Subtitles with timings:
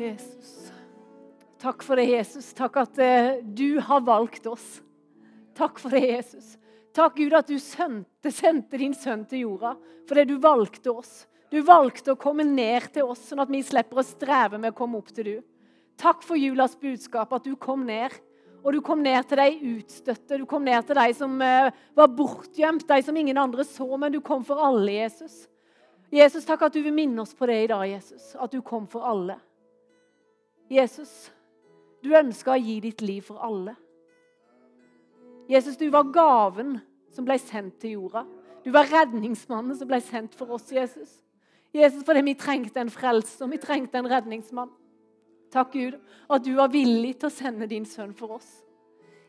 [0.00, 0.70] Jesus.
[1.60, 2.52] Takk for det, Jesus.
[2.56, 4.80] Takk at eh, du har valgt oss.
[5.56, 6.54] Takk for det, Jesus.
[6.96, 9.76] Takk, Gud, at du sendte, sendte din sønn til jorda
[10.08, 11.12] fordi du valgte oss.
[11.50, 14.78] Du valgte å komme ned til oss, sånn at vi slipper å streve med å
[14.78, 15.36] komme opp til du.
[16.00, 18.14] Takk for julas budskap, at du kom ned.
[18.60, 22.10] Og du kom ned til de utstøtte, du kom ned til de som eh, var
[22.12, 25.46] bortgjemt, de som ingen andre så, men du kom for alle, Jesus.
[26.12, 28.34] Jesus, takk at du vil minne oss på det i dag, Jesus.
[28.34, 29.38] At du kom for alle.
[30.70, 31.30] Jesus,
[32.02, 33.74] du ønska å gi ditt liv for alle.
[35.50, 36.76] Jesus, du var gaven
[37.10, 38.22] som ble sendt til jorda.
[38.62, 41.16] Du var redningsmannen som ble sendt for oss, Jesus.
[41.74, 44.70] Jesus, fordi vi trengte en frelser, vi trengte en redningsmann.
[45.50, 45.96] Takk, Gud,
[46.30, 48.48] at du var villig til å sende din sønn for oss.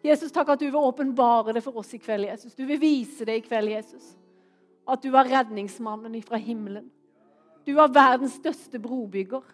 [0.06, 2.54] Jesus, takk at du vil åpenbare det for oss i kveld, Jesus.
[2.58, 4.14] Du vil vise det i kveld, Jesus.
[4.90, 6.90] At du var redningsmannen fra himmelen.
[7.66, 9.46] Du var verdens største brobygger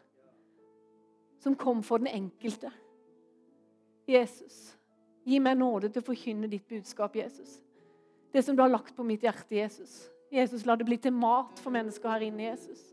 [1.39, 2.71] som kom for den enkelte.
[4.07, 4.77] Jesus,
[5.27, 7.57] Gi meg nåde til å forkynne ditt budskap, Jesus.
[8.31, 10.05] Det som du har lagt på mitt hjerte, Jesus.
[10.31, 12.85] Jesus, la det bli til mat for mennesker her inne, Jesus.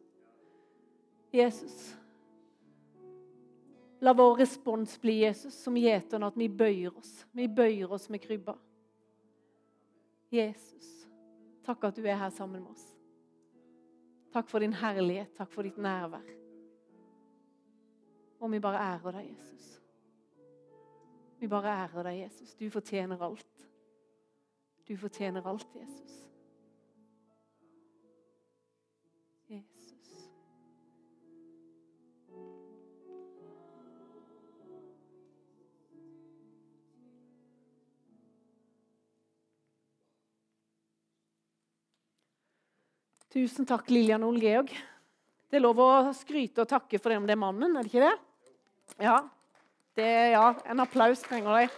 [1.35, 1.77] Jesus.
[4.03, 7.21] La vår respons bli, Jesus, som gjeterne, at vi bøyer oss.
[7.31, 8.57] Vi bøyer oss med krybba.
[10.35, 10.91] Jesus,
[11.63, 12.89] takk at du er her sammen med oss.
[14.35, 16.44] Takk for din herlighet, takk for ditt nærvær.
[18.45, 19.69] Og vi bare ærer deg, Jesus.
[21.41, 22.51] Vi bare ærer deg, Jesus.
[22.61, 23.63] Du fortjener alt.
[24.85, 26.19] Du fortjener alt, Jesus.
[29.49, 29.95] Jesus.
[43.33, 44.77] Tusen takk, Lillian og Ole Georg.
[45.49, 47.95] Det er lov å skryte og takke for det om det er mannen, er det
[47.95, 48.15] ikke det?
[49.01, 49.19] Ja,
[49.99, 51.69] det, ja, en applaus trenger de.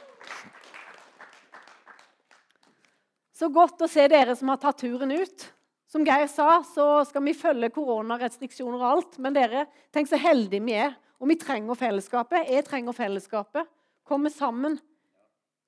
[3.37, 5.47] Så godt å se dere som har tatt turen ut.
[5.87, 9.19] Som Geir sa, så skal vi følge koronarestriksjoner og alt.
[9.23, 10.97] Men dere, tenk så heldige vi er.
[11.21, 12.49] Og vi trenger fellesskapet.
[12.53, 13.69] Jeg trenger fellesskapet.
[14.07, 14.79] Komme sammen.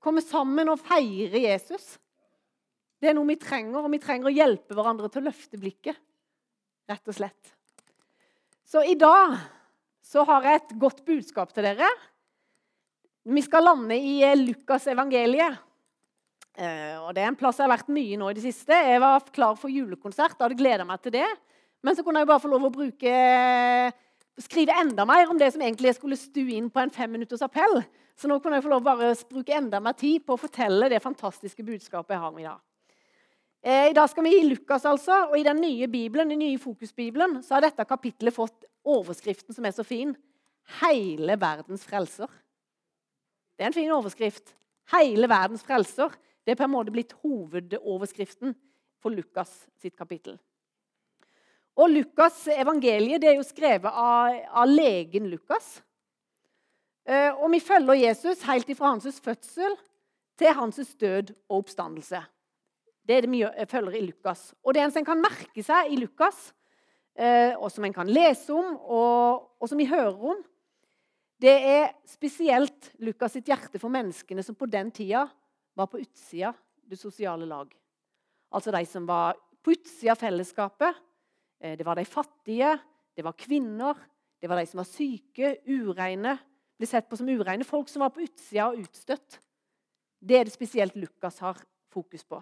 [0.03, 1.97] Komme sammen og feire Jesus.
[2.99, 6.01] Det er noe vi trenger, og vi trenger å hjelpe hverandre til å løfte blikket.
[6.89, 7.53] Rett og slett.
[8.69, 9.37] Så i dag
[10.09, 11.89] så har jeg et godt budskap til dere.
[13.29, 15.59] Vi skal lande i eh, Lukas evangeliet.
[16.57, 18.73] Eh, og Det er en plass jeg har vært mye nå i det siste.
[18.73, 20.39] Jeg var klar for julekonsert.
[20.41, 21.29] hadde gleda meg til det.
[21.85, 23.13] Men så kunne jeg bare få lov å bruke,
[24.43, 27.83] skrive enda mer om det som egentlig skulle stue inn på en femminutters appell.
[28.19, 31.05] Så nå kunne jeg få lov bare bruke enda mer tid på å fortelle det
[31.05, 32.65] fantastiske budskapet jeg har med i dag.
[33.63, 36.59] Eh, I dag skal vi i Lukas, altså, og i den nye Bibelen, den nye
[36.59, 40.15] Fokusbibelen så har dette kapittelet fått overskriften som er så fin.
[40.81, 42.31] Hele verdens frelser.
[43.57, 44.55] Det er en fin overskrift.
[44.93, 46.15] Hele verdens frelser.
[46.45, 48.55] Det er på en måte blitt hovedoverskriften
[49.03, 49.51] for Lukas
[49.81, 50.39] sitt kapittel.
[51.79, 55.77] Og Lukas' evangeliet er jo skrevet av, av legen Lukas.
[57.07, 59.77] Eh, og vi følger Jesus helt fra hans fødsel
[60.39, 62.21] til hans død og oppstandelse.
[63.09, 64.55] Det er det vi følger i Lukas.
[64.63, 66.58] Og det en kan merke seg i Lukas, eh,
[67.19, 70.43] og som en kan lese om, og, og som vi hører om,
[71.39, 75.25] det er spesielt Lukas sitt hjerte for menneskene som på den tida
[75.79, 76.53] var på utsida
[76.89, 77.71] det sosiale lag.
[78.55, 80.99] Altså de som var på utsida av fellesskapet.
[81.61, 82.73] Eh, det var de fattige,
[83.15, 83.99] det var kvinner,
[84.41, 86.37] det var de som var syke, ureine.
[86.79, 89.39] Ble sett på som ureine folk som var på utsida og utstøtt.
[90.19, 91.59] Det er det spesielt Lukas har
[91.93, 92.39] fokus på.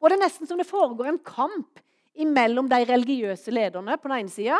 [0.00, 1.80] Og Det er nesten som det foregår en kamp
[2.28, 4.58] mellom de religiøse lederne på den ene sida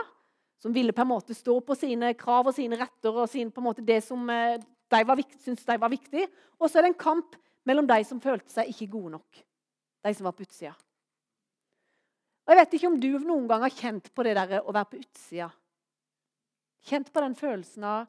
[0.60, 3.48] som ville på en måte stå på sine krav og sine retter og sin,
[3.80, 4.60] det som eh,
[4.90, 6.26] de syntes de var viktig.
[6.60, 9.40] Og så er det en kamp mellom de som følte seg ikke gode nok.
[10.04, 10.74] De som var på utsida.
[12.44, 14.90] Og Jeg vet ikke om du noen gang har kjent på det der å være
[14.90, 15.48] på utsida.
[16.90, 18.08] Kjent på den følelsen av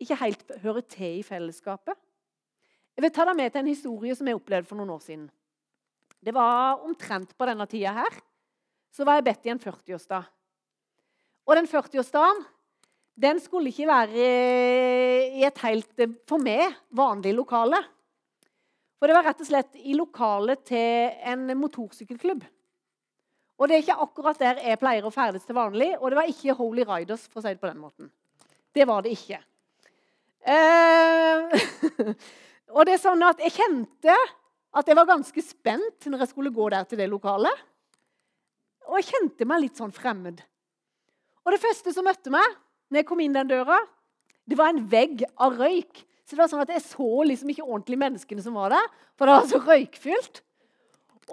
[0.00, 1.98] ikke helt høre til i fellesskapet.
[2.94, 5.26] Jeg vil ta deg med til en historie som jeg opplevde for noen år siden.
[6.24, 8.22] Det var omtrent på denne tida her.
[8.94, 10.26] Så var jeg bedt i en 40-årsdag.
[11.44, 12.44] Og den 40-årsdagen
[13.14, 14.22] den skulle ikke være
[15.38, 17.78] i et helt for meg vanlig lokale.
[18.98, 22.42] For det var rett og slett i lokalet til en motorsykkelklubb.
[23.54, 25.92] Og det er ikke akkurat der jeg pleier å ferdes til vanlig.
[26.00, 28.10] Og det var ikke Holy Riders, for å si det på den måten.
[28.74, 29.38] Det var det ikke.
[30.42, 31.54] Eh,
[32.74, 34.16] og det er sånn at jeg kjente
[34.74, 37.62] at jeg var ganske spent når jeg skulle gå der til det lokalet.
[38.88, 40.42] Og jeg kjente meg litt sånn fremmed.
[41.44, 42.56] Og det første som møtte meg,
[42.90, 43.78] når jeg kom inn den døra,
[44.44, 46.04] det var en vegg av røyk.
[46.24, 49.28] Så det var sånn at Jeg så liksom ikke ordentlig menneskene som var der, for
[49.28, 50.40] det var så røykfylt.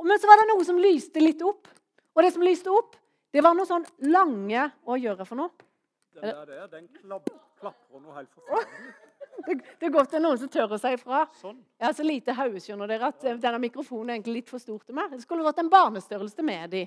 [0.04, 1.70] Men så var det noe som lyste litt opp.
[2.16, 2.98] Og det som lyste opp,
[3.32, 5.52] det var noe sånn lange Hva gjør jeg for noe?
[6.18, 8.92] Den der, der den klapper noe helt forferdelig.
[9.42, 11.24] Det, det er godt det er noen som tør å si ifra.
[11.40, 11.56] Sånn.
[11.80, 14.84] Jeg har så lite hode, skjønner dere, at denne mikrofonen er egentlig litt for stor
[14.86, 15.16] til meg.
[15.16, 16.82] Det skulle vært en barnestørrelse med de.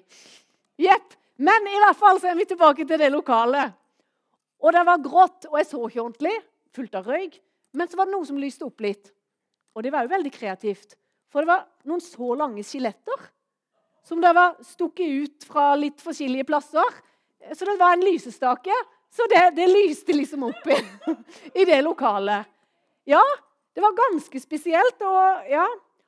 [0.81, 1.15] Jepp.
[1.37, 3.75] Men i hvert fall så er vi tilbake til det lokalet.
[4.63, 6.35] Og det var grått, og jeg så ikke ordentlig,
[6.75, 7.41] fullt av røyk.
[7.75, 9.11] Men så var det noe som lyste opp litt.
[9.75, 10.95] Og det var jo veldig kreativt.
[11.33, 13.31] For det var noen så lange skjeletter
[14.05, 16.99] som det var stukket ut fra litt forskjellige plasser.
[17.57, 18.77] Så det var en lysestake.
[19.15, 20.77] Så det, det lyste liksom opp i,
[21.61, 22.51] i, det lokalet.
[23.09, 23.23] Ja,
[23.75, 25.01] det var ganske spesielt.
[25.01, 25.65] Og, ja.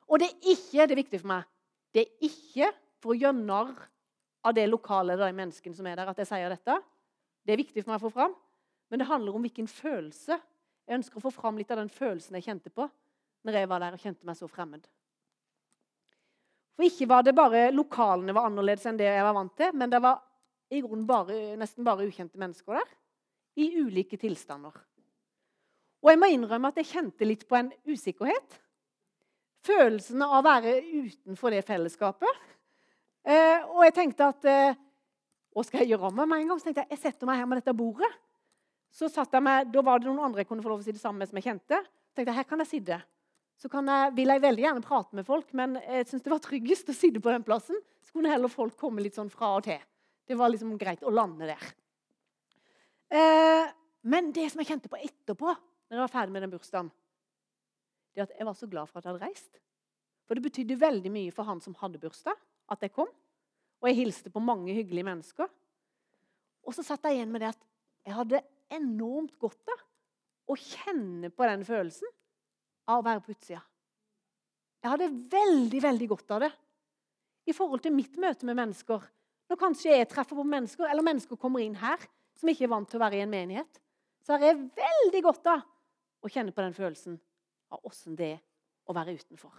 [0.07, 1.47] og det er ikke det er viktig for meg.
[1.95, 2.71] Det er ikke
[3.01, 3.73] for å gjøre narr
[4.45, 6.77] av det lokalet de menneskene som er der, at jeg sier dette.
[7.45, 8.35] Det er viktig for meg å få fram.
[8.91, 10.37] Men det handler om hvilken følelse.
[10.87, 12.87] Jeg ønsker å få fram litt av den følelsen jeg kjente på
[13.47, 14.87] når jeg var der og kjente meg så fremmed.
[16.75, 19.91] For ikke var det bare lokalene var annerledes enn det jeg var vant til, men
[19.91, 20.19] det var
[20.69, 22.91] i grunnen bare, nesten bare ukjente mennesker der.
[23.57, 24.75] I ulike tilstander.
[26.03, 28.59] Og jeg må innrømme at jeg kjente litt på en usikkerhet.
[29.65, 32.43] Følelsen av å være utenfor det fellesskapet.
[33.27, 34.77] Eh, og jeg tenkte at eh,
[35.51, 36.61] Hva skal jeg gjøre med meg en gang?
[36.61, 38.09] Så tenkte jeg jeg setter meg her med dette bordet.
[38.93, 40.95] Så satt jeg med, Da var det noen andre jeg kunne få lov å si
[40.95, 41.81] det med, som jeg kjente.
[42.07, 43.01] Så tenkte jeg, her kan jeg sitte
[43.57, 46.91] så jeg, vil jeg veldig gjerne prate med folk, men jeg syns det var tryggest
[46.91, 47.79] å sitte på den plassen.
[48.05, 49.81] Så kunne heller folk komme litt sånn fra og til.
[50.29, 51.71] Det var liksom greit å lande der.
[53.17, 53.71] Eh,
[54.05, 55.55] men det som jeg kjente på etterpå,
[55.87, 56.91] når jeg var ferdig med den bursdagen,
[58.13, 59.59] det at jeg var så glad for at jeg hadde reist.
[60.27, 62.37] For det betydde veldig mye for han som hadde bursdag,
[62.71, 63.09] at jeg kom.
[63.81, 65.49] Og jeg hilste på mange hyggelige mennesker.
[66.67, 67.65] Og så satt jeg igjen med det at
[68.07, 68.43] jeg hadde
[68.73, 69.83] enormt godt av
[70.51, 72.09] å kjenne på den følelsen
[72.87, 73.61] av å være på utsida.
[74.83, 76.51] Jeg hadde veldig, veldig godt av det
[77.47, 79.03] i forhold til mitt møte med mennesker.
[79.47, 82.01] Når kanskje jeg treffer på mennesker, eller mennesker kommer inn her
[82.37, 83.79] som ikke er vant til å være i en menighet,
[84.23, 85.63] så har jeg veldig godt av
[86.23, 87.15] å kjenne på den følelsen
[87.71, 88.43] av åssen det er
[88.87, 89.55] å være utenfor.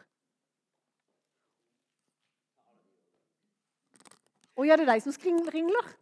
[4.59, 5.95] Og ja, det er de som skringler.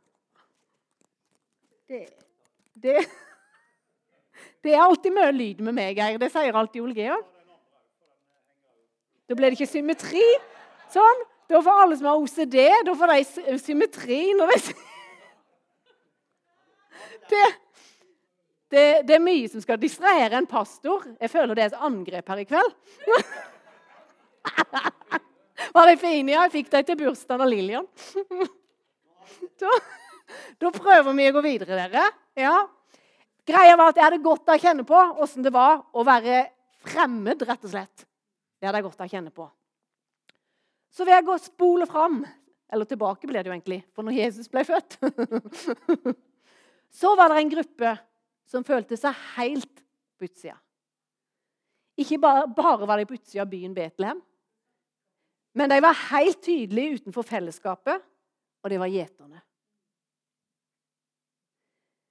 [1.87, 2.03] Det,
[2.83, 2.99] det
[4.65, 6.19] det er alltid mye lyd med meg, Geir.
[6.19, 7.27] Det sier alltid Ole Georg.
[9.27, 10.25] Da blir det ikke symmetri.
[10.93, 11.25] Sånn.
[11.51, 12.57] Da får alle som har OCD,
[12.87, 14.57] da får de symmetri når de
[17.31, 17.45] det,
[18.73, 21.07] det, det, er mye som skal distrahere en pastor.
[21.21, 22.75] Jeg føler det er et angrep her i kveld.
[25.75, 26.33] Var de fine?
[26.35, 27.91] Ja, jeg fikk dem til bursdagen av Lillian.
[29.57, 29.71] Da,
[30.61, 32.03] da prøver vi å gå videre, dere.
[32.39, 32.55] Ja.
[33.47, 36.43] Greia var at jeg hadde godt av å kjenne på åssen det var å være
[36.87, 38.05] fremmed, rett og slett.
[38.59, 39.47] Det hadde jeg godt av å kjenne på.
[40.93, 42.21] Så vil jeg gå og spole fram.
[42.73, 44.97] Eller tilbake ble det jo egentlig, for når Jesus ble født
[46.99, 47.93] Så var det en gruppe
[48.51, 49.83] som følte seg helt
[50.19, 50.57] på utsida.
[51.97, 54.19] Ikke bare, bare var de på utsida av byen Betlehem,
[55.57, 58.03] men de var helt tydelige utenfor fellesskapet,
[58.61, 59.39] og de var gjeterne.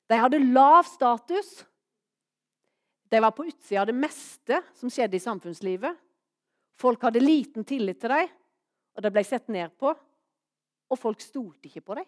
[0.09, 1.51] De hadde lav status.
[3.09, 5.93] De var på utsida av det meste som skjedde i samfunnslivet.
[6.81, 8.31] Folk hadde liten tillit til dem,
[8.97, 9.93] og de ble sett ned på.
[10.89, 12.07] Og folk stolte ikke på dem.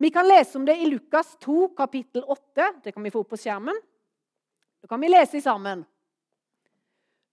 [0.00, 2.68] Vi kan lese om det i Lukas 2, kapittel 8.
[2.84, 3.80] Det kan vi få opp på skjermen.
[4.80, 5.86] Det kan vi lese sammen.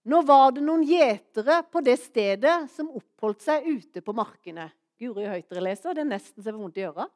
[0.07, 4.69] Nå var det noen gjetere på det stedet som oppholdt seg ute på markene.
[4.97, 7.09] Guri Høytre leser, det er nesten så vondt i øra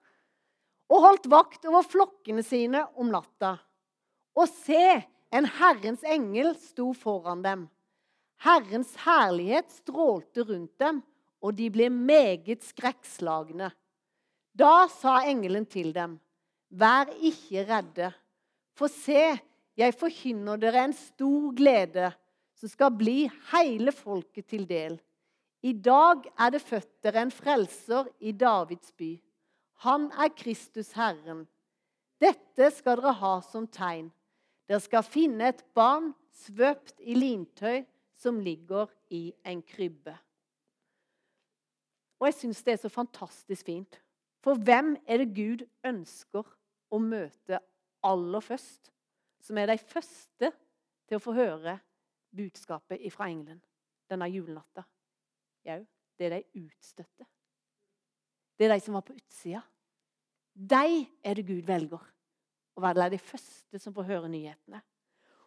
[0.91, 3.55] og holdt vakt over flokkene sine om natta.
[4.35, 7.67] Og se, en Herrens engel sto foran dem.
[8.43, 10.99] Herrens herlighet strålte rundt dem,
[11.41, 13.71] og de ble meget skrekkslagne.
[14.51, 16.19] Da sa engelen til dem,
[16.71, 18.11] Vær ikke redde,
[18.79, 19.35] for se,
[19.75, 22.11] jeg forkynner dere en stor glede,
[22.61, 24.99] som skal bli hele folket til del.
[25.65, 29.15] I dag er det født dere en frelser i Davids by.
[29.85, 31.47] Han er Kristus Herren.
[32.21, 34.11] Dette skal dere ha som tegn.
[34.69, 36.13] Dere skal finne et barn
[36.43, 37.81] svøpt i lintøy
[38.21, 40.13] som ligger i en krybbe.
[42.21, 43.97] Og jeg syns det er så fantastisk fint.
[44.45, 46.45] For hvem er det Gud ønsker
[46.93, 47.57] å møte
[48.05, 48.93] aller først?
[49.41, 50.51] Som er de første
[51.09, 51.79] til å få høre
[52.35, 53.61] budskapet fra engelen
[54.11, 54.83] denne julenatta.
[55.67, 55.81] Jau,
[56.17, 57.27] det er de utstøtte.
[58.57, 59.61] Det er de som var på utsida.
[60.53, 62.01] De er det Gud velger
[62.75, 64.81] å være de første som får høre nyhetene.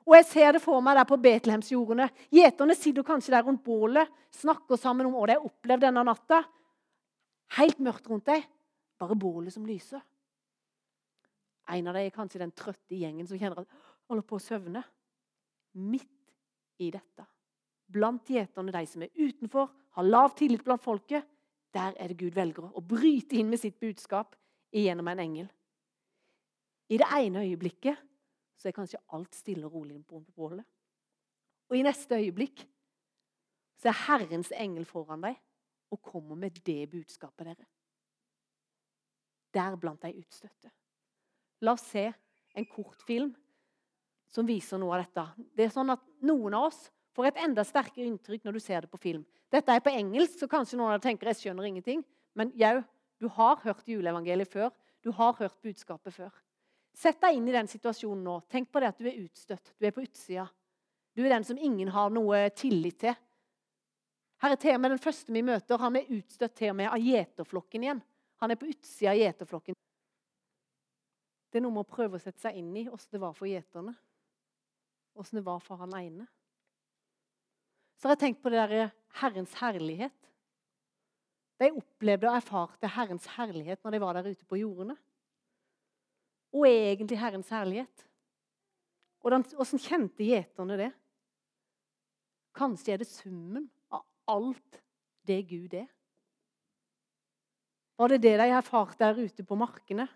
[0.04, 2.10] Og jeg ser det for meg der på Betlehemsjordene.
[2.34, 6.42] Gjeterne sitter kanskje der rundt bålet, snakker sammen om hva de har opplevd denne natta.
[7.56, 8.44] Helt mørkt rundt dem,
[9.00, 10.02] bare bålet som lyser.
[11.72, 13.78] En av dem er kanskje den trøtte gjengen som kjenner at
[14.10, 14.82] holder på å søvne.
[15.80, 16.13] Midt
[16.82, 17.26] i dette,
[17.86, 21.26] blant gjeterne, de som er utenfor, har lav tillit blant folket,
[21.74, 24.36] der er det Gud velger å bryte inn med sitt budskap
[24.74, 25.48] gjennom en engel.
[26.90, 27.98] I det ene øyeblikket
[28.58, 30.64] så er kanskje alt stille og rolig på bålet.
[31.70, 32.62] Og i neste øyeblikk
[33.80, 35.38] så er Herrens engel foran deg
[35.94, 37.66] og kommer med det budskapet dere.
[39.54, 40.70] Der blant de utstøtte.
[41.62, 42.08] La oss se
[42.54, 43.32] en kortfilm
[44.32, 45.24] som viser noe av dette.
[45.54, 48.84] Det er sånn at Noen av oss får et enda sterkere inntrykk når du ser
[48.84, 49.24] det på film.
[49.52, 52.00] Dette er på engelsk, så kanskje noen av dere tenker jeg skjønner ingenting.
[52.34, 52.80] Men jau,
[53.22, 54.72] du har hørt juleevangeliet før.
[55.04, 56.32] Du har hørt budskapet før.
[56.94, 58.38] Sett deg inn i den situasjonen nå.
[58.50, 59.74] Tenk på det at du er utstøtt.
[59.78, 60.48] Du er på utsida.
[61.14, 63.14] Du er den som ingen har noe tillit til.
[64.42, 66.90] Her er til og med Den første vi møter, han er utstøtt til og med
[66.90, 68.02] av gjeterflokken igjen.
[68.42, 69.78] Han er på utsida av gjeterflokken.
[71.50, 73.46] Det er noe med å prøve å sette seg inn i åssen det var for
[73.46, 73.94] gjeterne.
[75.14, 76.26] Åssen det var for han ene.
[77.96, 80.16] Så har jeg tenkt på det der Herrens herlighet.
[81.62, 84.96] De opplevde og erfarte Herrens herlighet når de var der ute på jordene
[86.54, 88.04] og egentlig Herrens herlighet?
[89.24, 90.90] Åssen kjente gjeterne det?
[92.54, 94.80] Kanskje er det summen av alt
[95.26, 95.88] det Gud er?
[97.98, 100.06] Var det det de erfarte der ute på markene?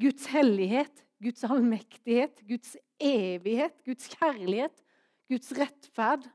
[0.00, 4.84] Guds hellighet, Guds allmektighet, Guds evighet, Guds kjærlighet,
[5.30, 6.26] Guds rettferd,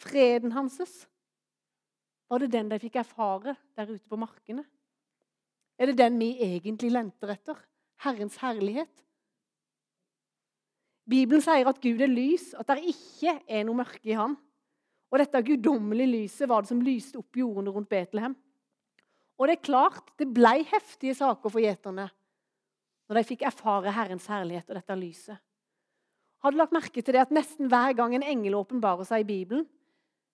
[0.00, 0.80] freden hans?
[2.30, 4.64] Var det den de fikk erfare der ute på markene?
[5.80, 7.58] Er det den vi egentlig lenter etter?
[8.00, 8.92] Herrens herlighet.
[11.10, 14.36] Bibelen sier at Gud er lys, at det ikke er noe mørke i ham.
[15.10, 18.36] Og dette guddommelige lyset var det som lyste opp jordene rundt Betlehem.
[19.40, 22.10] Og det er klart, det ble heftige saker for gjeterne
[23.10, 25.40] når de fikk erfare Herrens herlighet og dette lyset.
[26.40, 29.28] Har du lagt merke til det at nesten hver gang en engel åpenbarer seg i
[29.28, 29.66] Bibelen,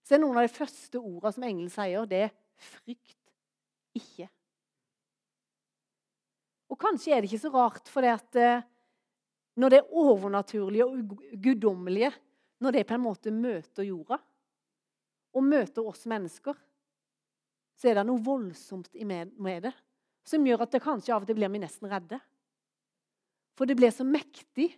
[0.07, 3.19] så er noen av de første ordene som engelen sier, det er 'frykt
[3.99, 4.29] ikke'.
[6.71, 8.63] Og kanskje er det ikke så rart, for det at eh,
[9.57, 12.13] når det overnaturlige og guddommelige
[12.59, 14.19] når det på en måte møter jorda,
[15.37, 16.57] og møter oss mennesker,
[17.77, 19.75] så er det noe voldsomt med det
[20.27, 22.19] som gjør at det kanskje av og til blir vi nesten redde.
[23.57, 24.71] For det blir så mektig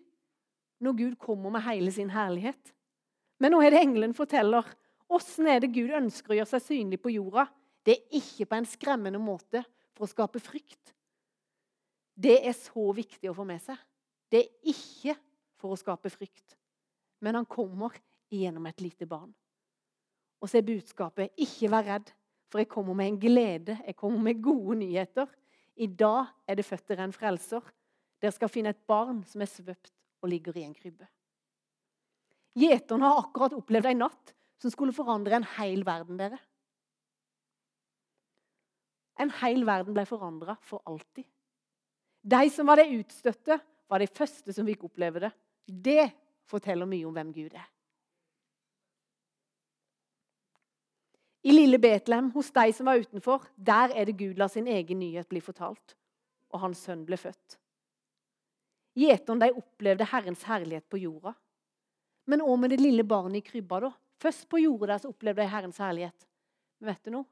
[0.81, 2.75] når Gud kommer med hele sin herlighet.
[3.39, 4.67] Men nå er det engelen forteller.
[5.09, 7.47] Åssen er det Gud ønsker å gjøre seg synlig på jorda?
[7.87, 9.63] Det er ikke på en skremmende måte
[9.97, 10.93] for å skape frykt,
[12.19, 13.79] det er så viktig å få med seg.
[14.29, 15.15] Det er ikke
[15.59, 16.57] for å skape frykt,
[17.23, 17.95] men han kommer
[18.35, 19.31] gjennom et lite barn.
[20.43, 22.13] Og så er budskapet 'ikke vær redd',
[22.51, 23.79] for jeg kommer med en glede.
[23.87, 25.27] Jeg kommer med gode nyheter.
[25.77, 27.63] I dag er det født dere en frelser.
[28.21, 29.93] Dere skal finne et barn som er svøpt
[30.23, 31.07] og ligger i en krybbe.
[32.59, 36.19] Gjeteren har akkurat opplevd en natt som skulle forandre en hel verden.
[36.19, 36.39] dere.
[39.19, 41.27] En hel verden ble forandra for alltid.
[42.23, 43.59] De som var de utstøtte,
[43.89, 45.33] var de første som fikk oppleve det.
[45.67, 46.11] Det
[46.49, 47.67] forteller mye om hvem Gud er.
[51.49, 54.99] I lille Betlehem, hos de som var utenfor, der er det Gud la sin egen
[55.01, 55.95] nyhet bli fortalt.
[56.53, 57.57] Og hans sønn ble født.
[58.99, 61.35] Gjeterne opplevde Herrens herlighet på jorda.
[62.29, 63.81] Men òg med det lille barnet i krybba?
[63.87, 63.93] da?
[64.19, 66.27] Først på jorda der så opplevde de Herrens herlighet.
[66.79, 67.29] Men vet du noe?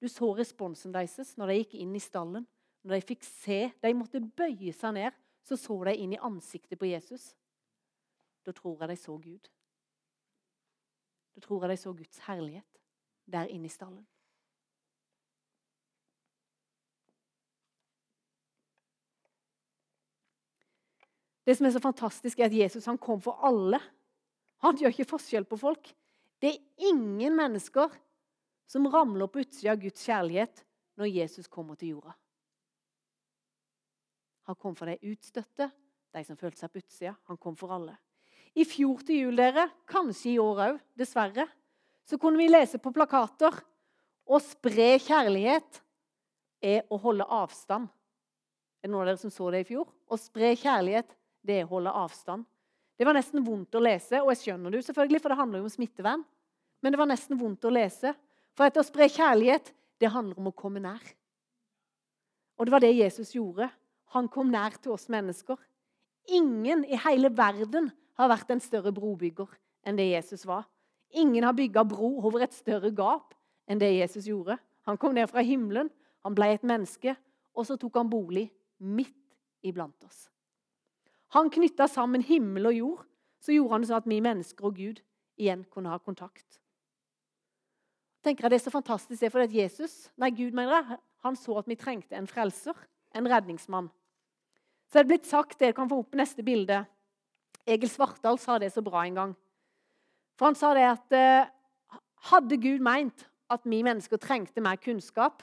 [0.00, 2.46] Du så responsen deres når de gikk inn i stallen.
[2.86, 6.78] Når de fikk se, de måtte bøye seg ned, så så de inn i ansiktet
[6.80, 7.34] på Jesus.
[8.46, 9.50] Da tror jeg de så Gud.
[11.34, 12.80] Da tror jeg de så Guds herlighet
[13.30, 14.06] der inne i stallen.
[21.46, 23.80] Det som er så fantastisk, er at Jesus han kom for alle.
[24.64, 25.92] Han gjør ikke forskjell på folk.
[26.40, 27.92] Det er ingen mennesker
[28.70, 30.64] som ramler på utsida av Guds kjærlighet
[31.00, 32.14] når Jesus kommer til jorda.
[34.48, 35.70] Han kom for de utstøtte,
[36.10, 37.14] de som følte seg på utsida.
[37.30, 37.96] Han kom for alle.
[38.58, 41.46] I fjor til jul, dere, kanskje i år òg, dessverre,
[42.02, 43.54] så kunne vi lese på plakater
[44.26, 45.80] å spre kjærlighet
[46.60, 47.86] er å holde avstand.
[48.80, 49.86] Er det noen av dere som så det i fjor?
[49.86, 51.14] Å spre kjærlighet,
[51.46, 52.46] det er å holde avstand.
[53.00, 55.68] Det var nesten vondt å lese, og jeg skjønner det selvfølgelig, for det handler jo
[55.68, 56.24] om smittevern.
[56.80, 58.12] Men det var nesten vondt å lese.
[58.56, 59.70] For etter å spre kjærlighet,
[60.00, 61.00] det handler om å komme nær.
[62.60, 63.70] Og det var det Jesus gjorde.
[64.12, 65.56] Han kom nær til oss mennesker.
[66.28, 67.88] Ingen i hele verden
[68.20, 69.48] har vært en større brobygger
[69.88, 70.66] enn det Jesus var.
[71.16, 73.32] Ingen har bygga bro over et større gap
[73.70, 74.58] enn det Jesus gjorde.
[74.88, 75.88] Han kom ned fra himmelen,
[76.24, 77.14] han ble et menneske,
[77.56, 79.16] og så tok han bolig midt
[79.66, 80.28] iblant oss.
[81.36, 83.04] Han knytta sammen himmel og jord,
[83.40, 85.02] så gjorde han det sånn at vi mennesker og Gud
[85.40, 86.58] igjen kunne ha kontakt.
[88.22, 91.36] tenker jeg Det er så fantastisk, det, for at Jesus, nei Gud mener jeg, han
[91.36, 92.74] så at vi trengte en frelser,
[93.14, 93.88] en redningsmann.
[94.88, 96.84] Så det er blitt sagt, Dere kan få opp neste bilde.
[97.66, 99.34] Egil Svartdal sa det så bra en gang.
[100.36, 101.48] For Han sa det at eh,
[102.30, 105.42] hadde Gud meint at vi mennesker trengte mer kunnskap,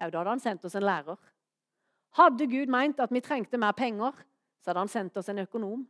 [0.00, 1.18] ja, da hadde han sendt oss en lærer.
[2.16, 4.14] Hadde Gud meint at vi trengte mer penger,
[4.60, 5.84] så hadde han sendt oss en økonom.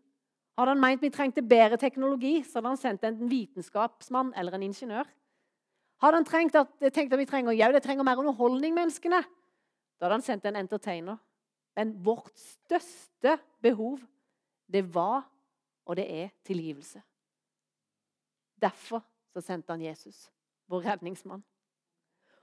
[0.59, 4.67] Hadde han meint vi trengte bedre teknologi, så hadde han sendt en vitenskapsmann eller en
[4.69, 5.09] ingeniør.
[6.01, 9.21] Hadde han trengt at, tenkt at vi trenger, ja, det trenger mer underholdning, menneskene,
[10.01, 11.19] da hadde han sendt en entertainer.
[11.77, 14.01] Men vårt største behov,
[14.71, 15.27] det var
[15.91, 17.03] og det er tilgivelse.
[18.61, 20.29] Derfor så sendte han Jesus,
[20.71, 21.43] vår redningsmann.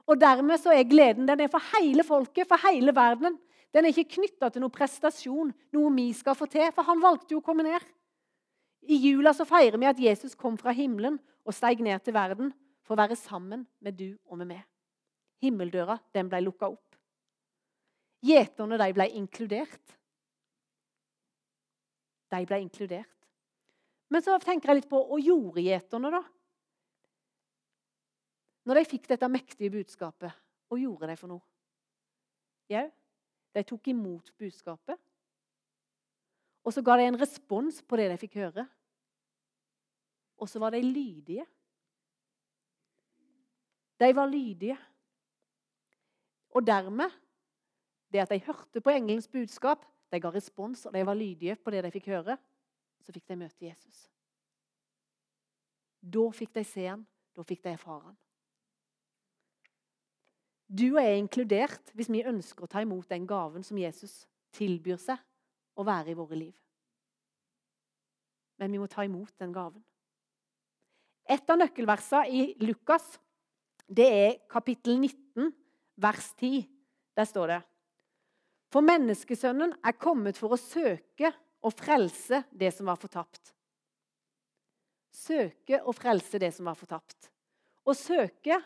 [0.08, 3.38] Og dermed så er gleden den er for hele folket, for hele verden.
[3.76, 7.36] Den er ikke knytta til noe prestasjon, noe vi skal få til, for han valgte
[7.36, 7.84] jo å komme ned.
[8.88, 12.54] I jula så feirer vi at Jesus kom fra himmelen og steig ned til verden
[12.86, 14.64] for å være sammen med du og med meg.
[15.44, 16.96] Himmeldøra den ble lukka opp.
[18.26, 19.94] Gjeterne de ble inkludert.
[22.32, 23.14] De ble inkludert.
[24.12, 26.24] Men så tenker jeg litt på og gjorde gjeterne, da?
[28.68, 30.32] Når de fikk dette mektige budskapet,
[30.68, 31.44] hva gjorde de for noe?
[32.72, 32.88] Jau,
[33.56, 35.00] de tok imot budskapet.
[36.68, 38.68] Og så ga de en respons på det de fikk høre.
[40.38, 41.46] Og så var de lydige.
[44.00, 44.78] De var lydige.
[46.50, 47.10] Og dermed,
[48.12, 51.72] det at de hørte på engelens budskap, de ga respons, og de var lydige på
[51.72, 52.38] det de fikk høre,
[53.04, 54.08] så fikk de møte Jesus.
[56.02, 57.04] Da fikk de se han,
[57.36, 58.18] da fikk de erfare han.
[60.68, 64.26] Du og jeg er inkludert hvis vi ønsker å ta imot den gaven som Jesus
[64.58, 65.22] tilbyr seg
[65.78, 66.56] å være i våre liv.
[68.58, 69.84] Men vi må ta imot den gaven.
[71.28, 73.18] Et av nøkkelversene i Lukas
[73.88, 75.52] det er kapittel 19,
[76.04, 76.66] vers 10.
[77.16, 77.60] Der står det
[78.74, 81.32] For menneskesønnen er kommet for å søke
[81.64, 83.54] og frelse det som var fortapt.
[85.16, 87.32] Søke og frelse det som var fortapt.
[87.88, 88.60] Å søke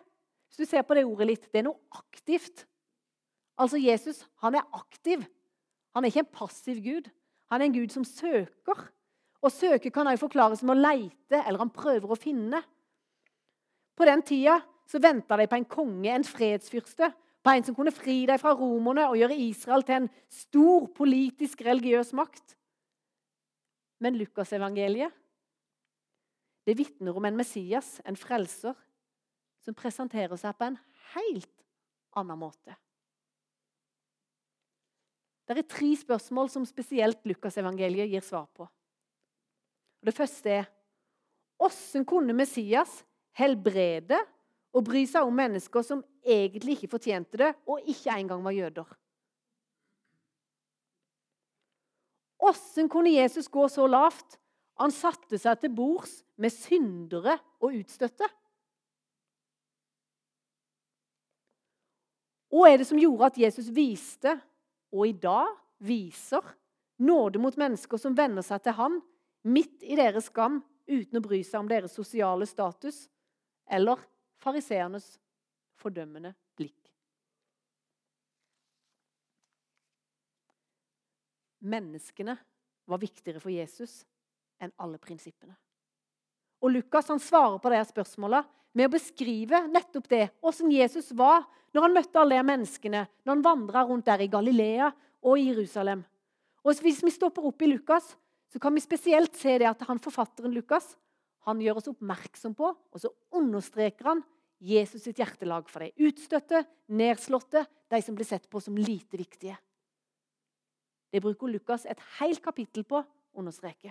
[0.51, 2.65] hvis du ser på det ordet litt, det er noe aktivt.
[3.55, 5.23] Altså Jesus han er aktiv.
[5.95, 7.07] Han er ikke en passiv gud.
[7.51, 8.81] Han er en gud som søker.
[9.41, 12.59] Og søke kan også forklares med å leite, eller han prøver å finne.
[13.95, 14.59] På den tida
[14.91, 17.13] så venta de på en konge, en fredsfyrste.
[17.41, 21.63] På en som kunne fri dem fra romerne og gjøre Israel til en stor politisk,
[21.65, 22.57] religiøs makt.
[24.03, 25.15] Men Lukasevangeliet
[26.67, 28.75] det vitner om en Messias, en frelser,
[29.61, 30.79] som presenterer seg på en
[31.15, 31.65] helt
[32.17, 32.75] annen måte.
[35.51, 38.67] Det er tre spørsmål som spesielt Lukasevangeliet gir svar på.
[40.01, 40.69] Det første er
[41.61, 43.01] hvordan kunne Messias
[43.37, 44.17] helbrede
[44.71, 48.87] og bry seg om mennesker som egentlig ikke fortjente det, og ikke engang var jøder?
[52.41, 54.39] Hvordan kunne Jesus gå så lavt?
[54.81, 58.25] Han satte seg til bords med syndere og utstøtte.
[62.51, 64.35] Hva er det som gjorde at Jesus viste,
[64.91, 65.47] og i dag
[65.79, 66.43] viser,
[67.01, 68.99] nåde mot mennesker som venner seg til han,
[69.47, 70.59] midt i deres skam,
[70.91, 73.05] uten å bry seg om deres sosiale status
[73.71, 74.01] eller
[74.43, 75.13] fariseernes
[75.79, 76.75] fordømmende blikk?
[81.61, 82.35] Menneskene
[82.89, 84.01] var viktigere for Jesus
[84.61, 85.55] enn alle prinsippene.
[86.61, 88.47] Og Lukas han svarer på det spørsmålet
[88.77, 91.43] med å beskrive nettopp det, åssen Jesus var
[91.73, 94.91] når han møtte alle de menneskene, når han vandra rundt der i Galilea
[95.23, 96.03] og i Jerusalem.
[96.61, 98.13] Og Hvis vi stopper opp i Lukas,
[98.51, 100.93] så kan vi spesielt se det at han forfatteren Lukas
[101.47, 104.21] han gjør oss oppmerksom på, og så understreker han
[104.61, 106.61] Jesus sitt hjertelag for de utstøtte,
[106.93, 109.55] nedslåtte, de som blir sett på som lite viktige.
[111.11, 113.07] Det bruker Lukas et helt kapittel på å
[113.41, 113.89] understreke.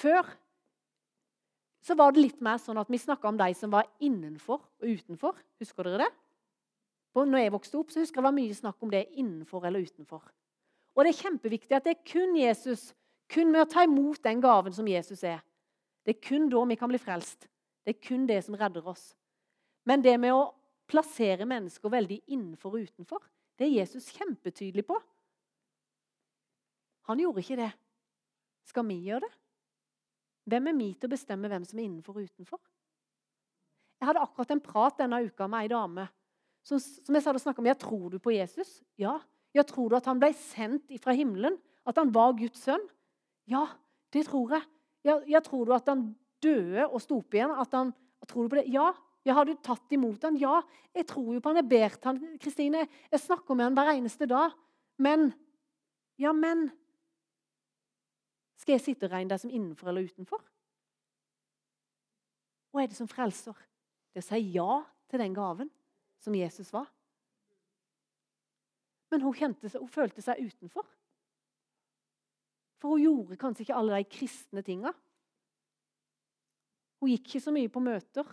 [0.00, 0.26] Før
[1.84, 4.84] så var det litt mer sånn at vi snakka om de som var innenfor og
[4.86, 5.38] utenfor.
[5.60, 6.10] Husker dere det?
[7.16, 9.82] Når jeg vokste opp, så husker jeg det var mye snakk om det innenfor eller
[9.82, 10.22] utenfor.
[10.94, 12.90] Og det er kjempeviktig at det er kun Jesus,
[13.30, 15.40] kun med å ta imot den gaven som Jesus er.
[16.04, 17.48] Det er kun da vi kan bli frelst.
[17.84, 19.10] Det er kun det som redder oss.
[19.88, 20.50] Men det med å
[20.90, 23.24] plassere mennesker veldig innenfor og utenfor.
[23.58, 24.96] Det er Jesus kjempetydelig på.
[27.10, 27.70] Han gjorde ikke det.
[28.68, 29.39] Skal vi gjøre det?
[30.50, 32.60] Hvem er vi til å bestemme hvem som er innenfor og utenfor?
[34.00, 36.06] Jeg hadde akkurat en prat denne uka med ei dame
[36.66, 37.68] som, som jeg sa snakka om.
[37.68, 38.80] Jeg tror du på Jesus?
[39.00, 39.18] Ja.
[39.56, 39.64] ja.
[39.66, 41.58] Tror du at han ble sendt fra himmelen?
[41.88, 42.82] At han var Guds sønn?
[43.50, 43.66] Ja,
[44.14, 44.66] det tror jeg.
[45.06, 46.10] Ja, jeg tror du at han
[46.44, 47.52] døde og sto opp igjen?
[47.52, 47.94] At han,
[48.28, 48.66] tror du på det?
[48.72, 48.90] Ja.
[49.26, 49.36] ja.
[49.38, 50.36] Har du tatt imot han?
[50.40, 50.60] Ja.
[50.96, 51.62] Jeg tror jo på han.
[51.62, 52.84] Jeg ber til han, Kristine.
[53.12, 54.56] Jeg snakker med han hver eneste dag.
[55.00, 55.32] Men
[56.20, 56.66] Ja, men
[58.60, 60.42] Skal jeg sitte og regne deg som innenfor eller utenfor?
[62.70, 63.56] Hva er det som frelser?
[64.12, 64.70] Det å si ja
[65.10, 65.70] til den gaven
[66.20, 66.90] som Jesus var.
[69.10, 70.86] Men hun, seg, hun følte seg utenfor.
[72.80, 74.92] For hun gjorde kanskje ikke alle de kristne tinga.
[77.00, 78.28] Hun gikk ikke så mye på møter.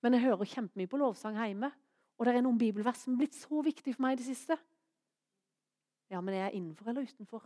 [0.00, 1.70] Men jeg hører kjempemye på lovsang hjemme.
[2.16, 4.56] Og det er noen bibelvers som er blitt så viktig for meg i det siste.
[6.10, 7.44] Ja, men er jeg innenfor eller utenfor?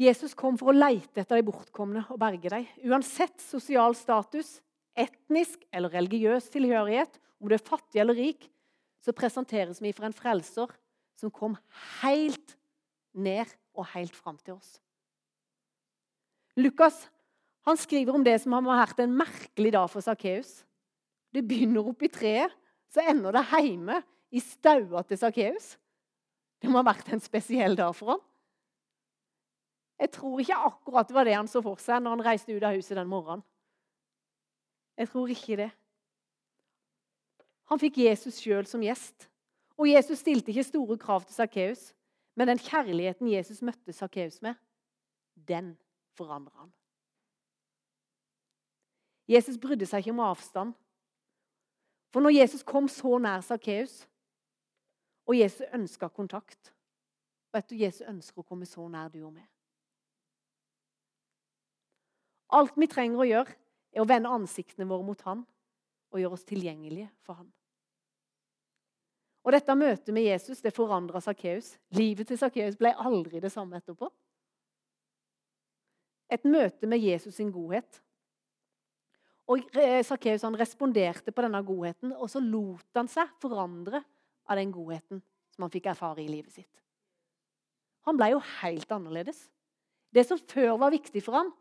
[0.00, 2.66] Jesus kom for å leite etter de bortkomne og berge dem.
[2.84, 4.58] Uansett sosial status,
[4.96, 8.48] etnisk eller religiøs tilhørighet, om du er fattig eller rik,
[9.00, 10.72] så presenteres vi for en frelser
[11.16, 11.56] som kom
[12.02, 12.56] helt
[13.16, 14.76] ned og helt fram til oss.
[16.56, 17.06] Lukas
[17.66, 20.60] han skriver om det som har vært en merkelig dag for Sakkeus.
[21.34, 22.52] Det begynner opp i treet,
[22.92, 23.98] så ender det hjemme
[24.30, 25.72] i staua til Sakkeus.
[26.62, 28.22] Det må ha vært en spesiell dag for ham.
[30.00, 32.64] Jeg tror ikke akkurat det var det han så for seg når han reiste ut
[32.66, 33.44] av huset den morgenen.
[34.96, 35.70] Jeg tror ikke det.
[37.72, 39.28] Han fikk Jesus sjøl som gjest.
[39.76, 41.90] Og Jesus stilte ikke store krav til Sakkeus,
[42.36, 44.56] men den kjærligheten Jesus møtte Sakkeus med,
[45.34, 45.74] den
[46.16, 46.72] forandra han.
[49.28, 50.72] Jesus brydde seg ikke om avstand.
[52.14, 54.06] For når Jesus kom så nær Sakkeus,
[55.26, 56.72] og Jesus ønska kontakt
[57.54, 59.46] Vet du, Jesus ønsker å komme så nær du og meg.
[62.56, 63.52] Alt vi trenger å gjøre,
[63.92, 65.44] er å vende ansiktene våre mot han
[66.12, 67.48] og gjøre oss tilgjengelige for han.
[69.46, 71.76] Og Dette møtet med Jesus det forandra Sakkeus.
[71.94, 74.08] Livet til Sakkeus ble aldri det samme etterpå.
[76.34, 78.00] Et møte med Jesus sin godhet.
[79.46, 79.62] Og
[80.08, 84.00] Sakkeus responderte på denne godheten, og så lot han seg forandre
[84.50, 85.22] av den godheten
[85.54, 86.82] som han fikk erfare i livet sitt.
[88.10, 89.38] Han ble jo helt annerledes.
[90.10, 91.54] Det som før var viktig for ham,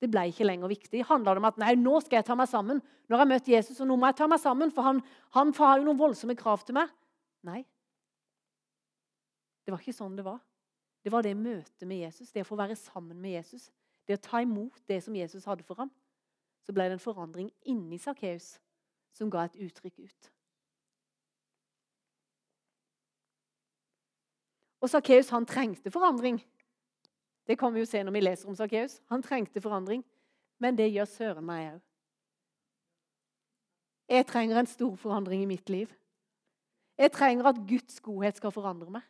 [0.00, 1.02] det ble ikke lenger viktig.
[1.08, 2.80] Handla det om at nei, nå skal jeg ta meg sammen?
[2.80, 5.02] Nå har jeg møtt Jesus, og nå må jeg ta meg sammen, for han,
[5.36, 6.92] han har jo noen voldsomme krav til meg.
[7.44, 7.60] Nei.
[9.64, 10.40] Det var ikke sånn det var.
[11.04, 13.68] Det var det møtet med Jesus, det å få være sammen med Jesus.
[14.08, 15.92] Det å ta imot det som Jesus hadde for ham.
[16.64, 18.54] Så ble det en forandring inni Sakkeus
[19.16, 20.30] som ga et uttrykk ut.
[24.80, 26.40] Og Sakkeus trengte forandring.
[27.46, 29.00] Det kan vi jo se når vi leser om Sakkeus.
[29.10, 30.04] Han trengte forandring.
[30.60, 31.80] Men det gjør søren meg òg.
[34.10, 35.90] Jeg trenger en stor forandring i mitt liv.
[36.98, 39.04] Jeg trenger at Guds godhet skal forandre meg.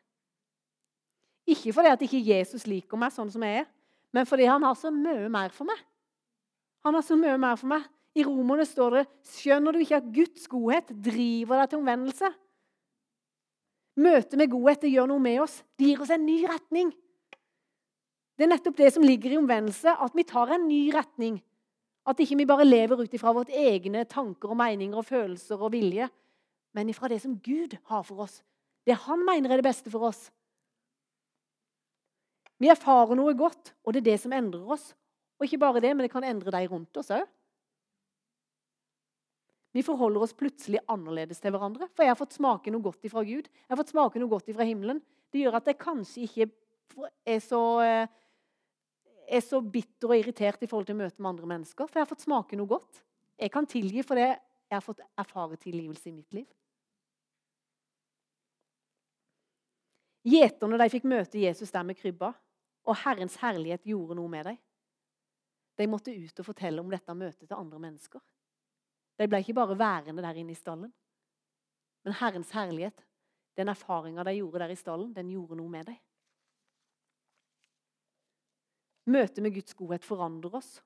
[1.48, 3.70] Ikke fordi at ikke Jesus liker meg sånn som jeg er,
[4.14, 5.80] men fordi han har så mye mer for meg.
[6.84, 7.88] Han har så mye mer for meg.
[8.14, 12.30] I Romerne står det skjønner du ikke at Guds godhet driver deg til omvendelse.
[14.00, 15.60] Møtet med godhet det gjør noe med oss.
[15.78, 16.92] Det gir oss en ny retning.
[18.40, 21.34] Det er nettopp det som ligger i omvendelse, at vi tar en ny retning.
[22.08, 25.74] At ikke vi bare lever ut ifra våre egne tanker og meninger og følelser og
[25.74, 26.06] vilje,
[26.72, 28.38] men ifra det som Gud har for oss.
[28.88, 30.30] Det han mener er det beste for oss.
[32.56, 34.86] Vi erfarer noe godt, og det er det som endrer oss.
[35.36, 37.26] Og ikke bare det, men det kan endre de rundt oss òg.
[39.76, 41.90] Vi forholder oss plutselig annerledes til hverandre.
[41.92, 43.52] For jeg har fått smake noe godt ifra Gud.
[43.52, 45.04] Jeg har fått smake noe godt ifra himmelen.
[45.28, 46.48] Det gjør at jeg kanskje ikke
[47.28, 48.16] er så eh,
[49.30, 51.86] er så bitter og irritert i forhold til møte med andre mennesker.
[51.86, 53.02] For jeg har fått smake noe godt.
[53.40, 54.38] Jeg kan tilgi for jeg
[54.72, 56.48] har fått erfare tilgivelse i mitt liv.
[60.26, 62.34] Gjeterne de fikk møte Jesus der med krybba,
[62.84, 64.58] og Herrens herlighet gjorde noe med dem.
[65.80, 68.20] De måtte ut og fortelle om dette møtet til andre mennesker.
[69.16, 70.92] De ble ikke bare værende der inne i stallen.
[72.04, 73.00] Men Herrens herlighet,
[73.56, 75.98] den erfaringa de gjorde der i stallen, den gjorde noe med dem.
[79.10, 80.78] Møtet med Guds godhet forandrer oss.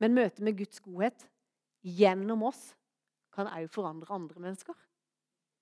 [0.00, 1.26] Men møtet med Guds godhet
[1.82, 2.72] gjennom oss
[3.34, 4.76] kan òg forandre andre mennesker.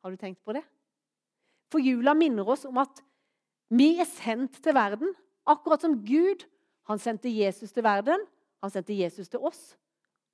[0.03, 0.63] Har du tenkt på det?
[1.71, 3.03] For jula minner oss om at
[3.71, 5.13] Vi er sendt til verden,
[5.47, 6.43] akkurat som Gud.
[6.91, 8.25] Han sendte Jesus til verden,
[8.59, 9.77] han sendte Jesus til oss.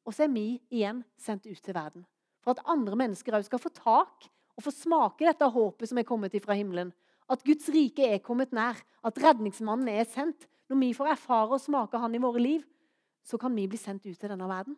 [0.09, 2.07] Og så er vi igjen sendt ut til verden.
[2.41, 4.25] For at andre mennesker òg skal få tak
[4.57, 6.95] og få smake dette håpet som er kommet fra himmelen.
[7.29, 10.47] At Guds rike er kommet nær, at redningsmannen er sendt.
[10.69, 12.65] Når vi får erfare og smake han i våre liv,
[13.27, 14.77] så kan vi bli sendt ut til denne verden.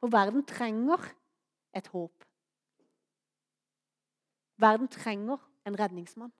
[0.00, 1.02] For verden trenger
[1.74, 2.24] et håp.
[4.56, 6.32] Verden trenger en redningsmann.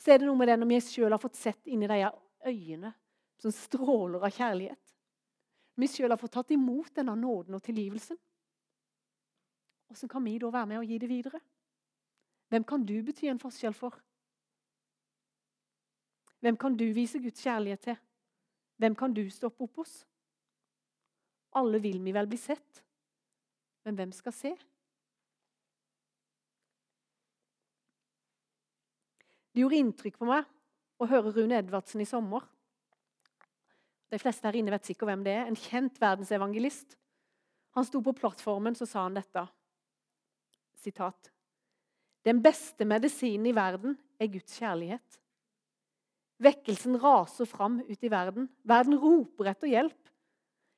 [0.00, 2.00] Så er det noe med det når vi sjøl har fått sett inni de
[2.48, 2.92] øyne
[3.40, 4.94] som stråler av kjærlighet.
[5.80, 8.18] Vi sjøl har fått tatt imot denne nåden og tilgivelsen.
[9.88, 11.40] Hvordan kan vi da være med og gi det videre?
[12.50, 13.96] Hvem kan du bety en forskjell for?
[16.40, 17.98] Hvem kan du vise Guds kjærlighet til?
[18.80, 20.00] Hvem kan du stoppe opp hos?
[21.56, 22.82] Alle vil vi vel bli sett,
[23.84, 24.54] men hvem skal se?
[29.50, 30.46] Det gjorde inntrykk på meg
[31.00, 32.44] å høre Rune Edvardsen i sommer.
[34.10, 35.48] De fleste her inne vet sikkert hvem det er.
[35.48, 36.96] En kjent verdensevangelist.
[37.76, 39.44] Han sto på plattformen så sa han dette.
[40.80, 41.30] Sitat.
[42.26, 45.19] Den beste medisinen i verden er Guds kjærlighet.
[46.40, 48.48] Vekkelsen raser fram ut i verden.
[48.64, 49.98] Verden roper etter hjelp.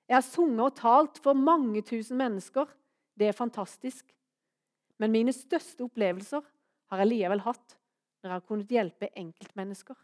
[0.08, 2.66] Jeg har sunget og talt for mange tusen mennesker.
[3.14, 4.08] Det er fantastisk.
[4.98, 6.42] Men mine største opplevelser
[6.90, 7.78] har jeg likevel hatt
[8.22, 9.96] når jeg har kunnet hjelpe enkeltmennesker.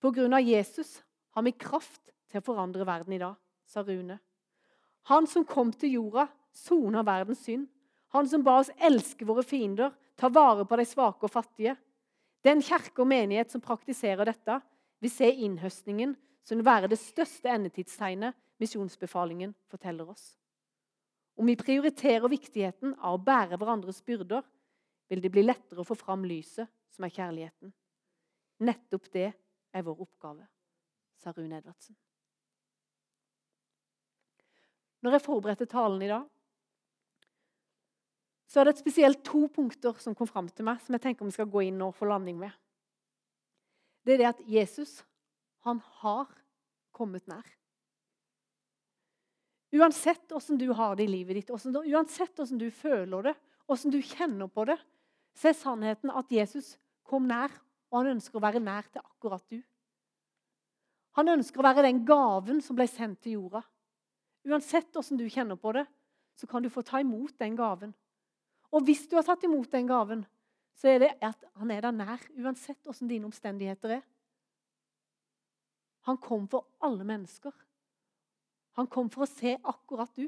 [0.00, 0.98] På grunn av Jesus
[1.32, 4.18] har vi kraft til å forandre verden i dag, sa Rune.
[5.08, 7.68] Han som kom til jorda, sona verdens synd.
[8.12, 11.74] Han som ba oss elske våre fiender, ta vare på de svake og fattige.
[12.44, 14.60] Den kirke og menighet som praktiserer dette,
[15.00, 20.34] vil se innhøstningen som vil være det største endetidstegnet misjonsbefalingen forteller oss.
[21.34, 24.44] Om vi prioriterer viktigheten av å bære hverandres byrder,
[25.10, 27.72] vil det bli lettere å få fram lyset, som er kjærligheten.
[28.64, 29.30] Nettopp det
[29.74, 30.46] er vår oppgave,
[31.18, 31.96] sa Rune Edvardsen.
[35.04, 36.28] Når jeg forberedte talen i dag,
[38.50, 41.34] så er det spesielt to punkter som kom fram til meg, som jeg tenker vi
[41.34, 42.52] skal gå inn og få landing med.
[44.04, 44.98] Det er det at Jesus,
[45.64, 46.28] han har
[46.94, 47.46] kommet nær.
[49.74, 53.34] Uansett åssen du har det i livet ditt, uansett åssen du føler det,
[53.66, 54.76] åssen du kjenner på det,
[55.34, 57.50] så er sannheten at Jesus kom nær,
[57.90, 59.58] og han ønsker å være nær til akkurat du.
[61.18, 63.64] Han ønsker å være den gaven som ble sendt til jorda.
[64.46, 65.84] Uansett åssen du kjenner på det,
[66.38, 67.94] så kan du få ta imot den gaven.
[68.74, 70.24] Og hvis du har tatt imot den gaven,
[70.74, 74.02] så er det at han er der nær, uansett åssen dine omstendigheter er.
[76.08, 77.54] Han kom for alle mennesker.
[78.74, 80.26] Han kom for å se akkurat du.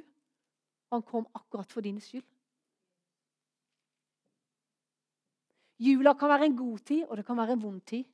[0.94, 2.24] Han kom akkurat for din skyld.
[5.82, 8.06] Jula kan være en god tid, og det kan være en vond tid.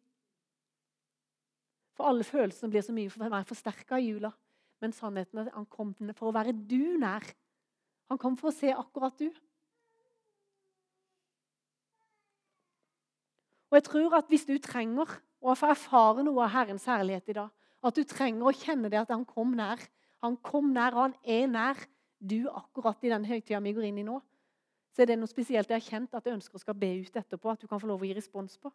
[1.94, 4.32] For alle følelsene blir så mye for meg forsterka i jula.
[4.82, 7.22] Men sannheten er at han kom for å være du nær.
[8.10, 9.28] Han kom for å se akkurat du.
[13.72, 15.08] Og jeg tror at Hvis du trenger
[15.42, 17.48] å få erfare noe av Herrens herlighet i dag,
[17.82, 19.80] at du trenger å kjenne det at han kom nær
[20.22, 21.80] Han kom nær, og han er nær
[22.22, 24.20] du akkurat i den høytida vi går inn i nå,
[24.94, 27.16] så er det noe spesielt jeg har kjent at jeg ønsker å skal be ut
[27.18, 27.50] etterpå.
[27.50, 28.70] at du kan få lov å gi respons på.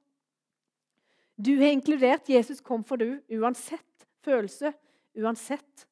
[1.38, 2.28] Du har inkludert.
[2.28, 4.74] Jesus kom for du, uansett følelse,
[5.16, 5.88] uansett.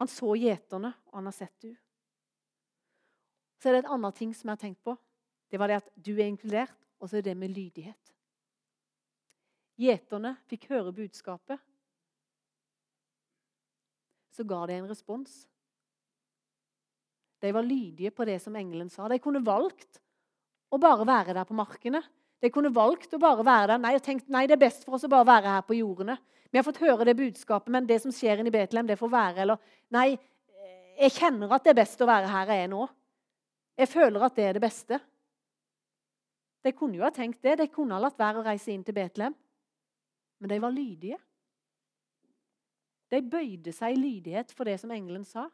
[0.00, 1.74] Han så gjeterne, og han har sett du.
[3.60, 4.96] Så er det et annet ting som jeg har tenkt på.
[5.50, 8.12] Det var det at du er inkludert, og så er det med lydighet.
[9.76, 11.60] Gjeterne fikk høre budskapet.
[14.32, 15.34] Så ga de en respons.
[17.44, 19.04] De var lydige på det som engelen sa.
[19.10, 20.00] De kunne valgt
[20.72, 22.00] å bare være der på markene.
[22.40, 23.82] De kunne valgt å bare være der.
[23.84, 26.16] Nei, og tenkt, nei, det er best for oss å bare være her på jordene.
[26.48, 29.44] Vi har fått høre det budskapet, men det som skjer i Betlehem, det får være.
[29.44, 30.14] Eller nei,
[30.96, 32.86] jeg kjenner at det er best å være her jeg er nå.
[33.76, 35.04] Jeg føler at det er det beste.
[36.64, 37.58] De kunne jo ha tenkt det.
[37.60, 39.36] De kunne ha latt være å reise inn til Betlehem.
[40.40, 41.18] Men de var lydige.
[43.12, 45.44] De bøyde seg i lydighet for det som engelen sa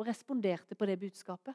[0.00, 1.54] og responderte på det budskapet.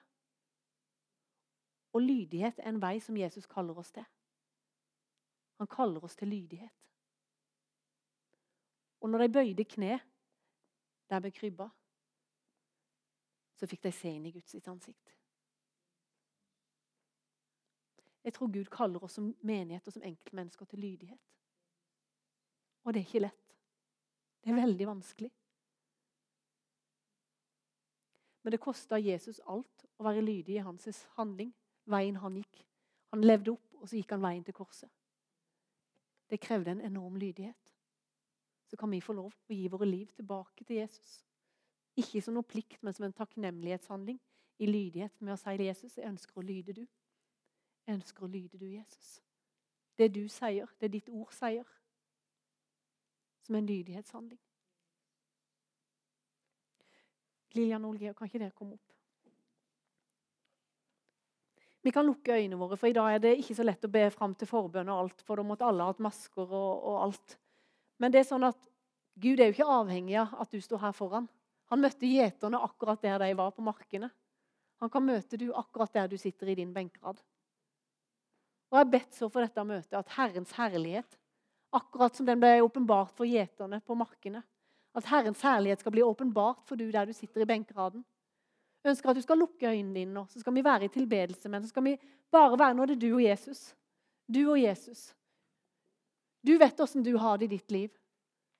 [1.97, 4.05] Og lydighet er en vei som Jesus kaller oss til.
[5.57, 6.73] Han kaller oss til lydighet.
[9.01, 9.99] Og når de bøyde kne
[11.09, 11.69] der ved krybba,
[13.57, 15.16] så fikk de se inn i Guds ansikt.
[18.27, 21.27] Jeg tror Gud kaller oss som menighet og som enkeltmennesker til lydighet.
[22.83, 23.53] Og det er ikke lett.
[24.43, 25.29] Det er veldig vanskelig.
[28.43, 31.53] Men det kosta Jesus alt å være lydig i hans handling,
[31.87, 32.59] veien han gikk.
[33.15, 34.91] Han levde opp og så gikk han veien til korset.
[36.27, 37.73] Det krevde en enorm lydighet.
[38.67, 41.21] Så kan vi få lov å gi våre liv tilbake til Jesus.
[41.95, 44.19] Ikke som noe plikt, men som en takknemlighetshandling
[44.59, 46.87] i lydighet med å si Jesus jeg ønsker å lyde du.
[47.88, 49.21] Jeg ønsker å lyde du, Jesus.
[49.97, 51.65] Det du sier, det ditt ord sier,
[53.47, 54.41] som en lydighetshandling.
[57.56, 58.93] Lillian Olgeo, kan ikke dere komme opp?
[61.88, 64.04] Vi kan lukke øynene våre, for i dag er det ikke så lett å be
[64.12, 67.38] fram til forbønn og alt, for da måtte alle ha hatt masker og, og, alt.
[68.04, 68.67] Men det er sånn at
[69.15, 71.30] Gud er jo ikke avhengig av at du står her foran.
[71.71, 74.12] Han møtte gjeterne akkurat der de var på markene.
[74.84, 77.23] Han kan møte du akkurat der du sitter i din benkrad.
[78.71, 81.17] Og Jeg bedt så for dette møtet at Herrens herlighet,
[81.71, 84.43] akkurat som den ble åpenbart for gjeterne på markene,
[84.97, 88.03] at Herrens herlighet skal bli åpenbart for du der du sitter i benkeraden.
[88.84, 91.49] Jeg ønsker at du skal lukke øynene dine nå, så skal vi være i tilbedelse.
[91.49, 91.97] Men så skal vi
[92.32, 93.75] bare være Nå det du og Jesus.
[94.27, 95.13] Du og Jesus.
[96.47, 97.89] Du vet åssen du har det i ditt liv.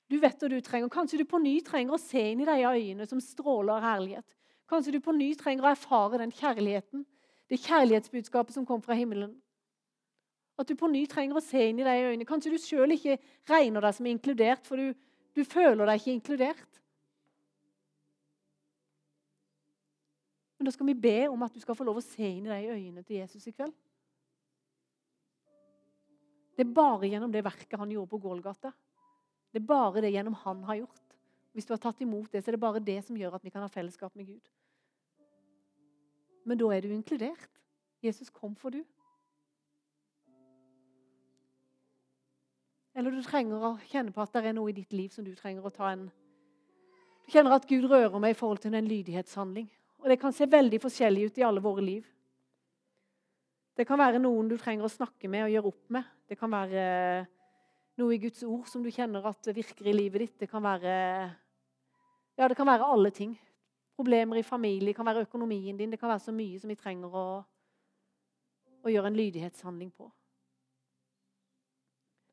[0.10, 0.90] Du vet hva du trenger.
[0.92, 4.28] Kanskje du på ny trenger å se inn i de øynene som stråler herlighet.
[4.68, 7.06] Kanskje du på ny trenger å erfare den kjærligheten,
[7.48, 9.38] det kjærlighetsbudskapet som kom fra himmelen.
[10.58, 12.26] At du på ny trenger å se inn i de øynene.
[12.26, 14.94] Kanskje du sjøl ikke regner deg som inkludert, for du,
[15.38, 16.80] du føler deg ikke inkludert.
[20.58, 22.50] Men da skal vi be om at du skal få lov å se inn i
[22.50, 23.76] de øynene til Jesus i kveld.
[26.58, 28.72] Det er bare gjennom det verket han gjorde på Gålgata.
[29.54, 31.04] Det er bare det gjennom han har gjort.
[31.54, 33.54] Hvis du har tatt imot det, så er det bare det som gjør at vi
[33.54, 34.50] kan ha fellesskap med Gud.
[36.50, 37.62] Men da er du inkludert.
[38.02, 38.82] Jesus kom for du.
[42.98, 45.36] Eller du trenger å kjenne på at det er noe i ditt liv som du
[45.38, 46.08] trenger å ta en
[47.28, 49.68] Du kjenner at Gud rører meg i forhold til en lydighetshandling.
[50.00, 52.06] Og det kan se veldig forskjellig ut i alle våre liv.
[53.78, 56.08] Det kan være noen du trenger å snakke med og gjøre opp med.
[56.26, 56.86] Det kan være
[58.00, 60.38] noe i Guds ord som du kjenner at virker i livet ditt.
[60.40, 60.94] Det kan være,
[62.40, 63.36] ja, det kan være alle ting.
[63.98, 65.94] Problemer i familie, det kan være økonomien din.
[65.94, 67.28] Det kan være så mye som vi trenger å,
[68.82, 70.10] å gjøre en lydighetshandling på.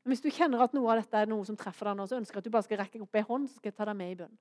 [0.05, 2.19] Men hvis du kjenner at noe av dette er noe som treffer deg nå, så
[2.19, 3.97] ønsker jeg at du bare skal rekke opp ei hånd, så skal jeg ta deg
[3.97, 4.35] med i bønn.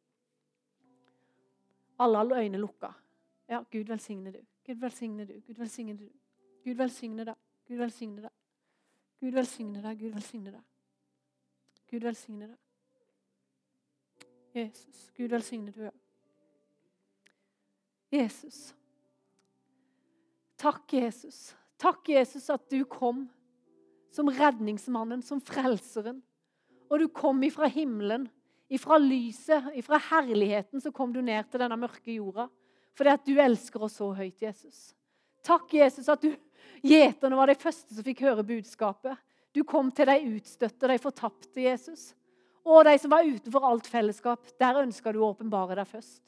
[2.04, 2.90] Alle har øynene lukka.
[3.48, 4.42] Ja, Gud velsigne du.
[4.68, 5.34] Gud velsigne du.
[5.48, 6.10] Gud velsigne du.
[6.66, 7.40] Gud velsigne deg.
[7.68, 8.36] Gud velsigne deg.
[9.24, 10.00] Gud velsigne deg.
[10.00, 10.64] Gud velsigne deg.
[11.92, 12.60] Gud velsigne deg.
[14.54, 15.90] Jesus, Gud velsigne du.
[18.12, 18.76] Jesus.
[20.58, 21.56] Takk, Jesus.
[21.78, 23.30] Takk, Jesus, at du kom
[24.14, 26.22] som redningsmannen, som frelseren.
[26.90, 28.28] Og du kom ifra himmelen,
[28.70, 32.48] ifra lyset, ifra herligheten, så kom du ned til denne mørke jorda.
[32.94, 34.92] Fordi at du elsker oss så høyt, Jesus.
[35.44, 36.34] Takk, Jesus, at du
[36.84, 39.16] Gjeterne var de første som fikk høre budskapet.
[39.56, 42.12] Du kom til de utstøtte, de fortapte, Jesus.
[42.64, 44.52] Og de som var utenfor alt fellesskap.
[44.60, 46.22] Der ønska du å åpenbare deg først.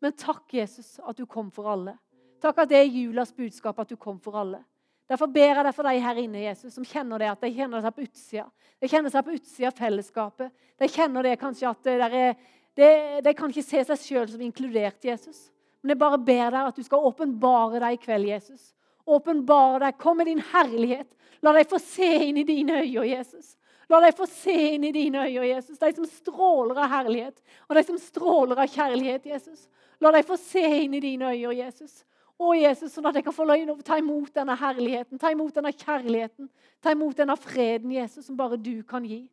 [0.00, 1.96] Men takk, Jesus, at du kom for alle.
[2.40, 4.62] Takk at det er julas budskap, at du kom for alle.
[5.10, 7.82] Derfor ber jeg deg for de her inne, Jesus, som kjenner det at de kjenner
[7.82, 8.44] seg på utsida.
[8.80, 10.52] De kjenner seg på utsida av fellesskapet.
[10.78, 12.36] De kjenner det kanskje at det er,
[12.78, 12.90] det,
[13.26, 15.48] de kan ikke se seg sjøl som inkludert Jesus.
[15.82, 18.68] Men jeg bare ber deg at du skal åpenbare deg i kveld, Jesus.
[19.10, 19.98] Åpenbare deg.
[19.98, 21.08] Kom med din herlighet.
[21.42, 23.56] La deg få se inn i dine øyne, Jesus.
[23.90, 25.80] La deg få se inn i dine øyne, Jesus.
[25.80, 29.66] De som stråler av herlighet, og de som stråler av kjærlighet, Jesus.
[30.00, 32.04] La deg få se inn i dine øyne, Jesus.
[32.40, 35.28] Å, Jesus, sånn at jeg kan få lov til å ta imot denne herligheten, ta
[35.32, 36.48] imot denne kjærligheten,
[36.80, 39.26] ta imot denne freden, Jesus, som bare du kan gi.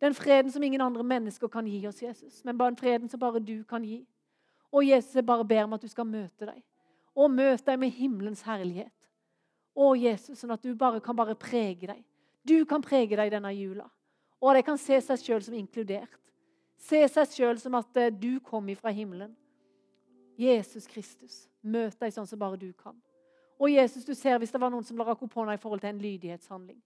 [0.00, 3.20] Den freden som ingen andre mennesker kan gi oss, Jesus, men bare den freden som
[3.20, 4.02] bare du kan gi.
[4.68, 6.60] Å, Jesus, jeg bare ber om at du skal møte deg,
[7.16, 8.92] og møte deg med himmelens herlighet.
[9.72, 12.04] Å, Jesus, sånn at du bare kan bare prege deg.
[12.44, 13.88] Du kan prege deg denne jula.
[14.40, 16.12] Og at de kan se seg sjøl som inkludert.
[16.80, 19.32] Se seg sjøl som at eh, du kom ifra himmelen.
[20.40, 21.44] Jesus Kristus.
[21.60, 22.96] Møt deg sånn som bare du kan.
[23.60, 25.92] Å, Jesus, du ser hvis det var noen som rakk opp hånda i forhold til
[25.92, 26.78] en lydighetshandling.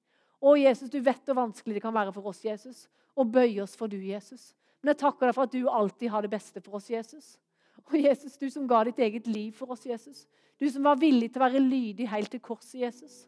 [0.42, 2.84] Å, Jesus, du vet hvor vanskelig det kan være for oss, Jesus,
[3.14, 4.50] å bøye oss for du, Jesus.
[4.82, 7.36] Men jeg takker deg for at du alltid har det beste for oss, Jesus.
[7.78, 10.24] Å, Jesus, du som ga ditt eget liv for oss, Jesus.
[10.59, 13.22] Du som var villig til å være lydig helt til korset, Jesus.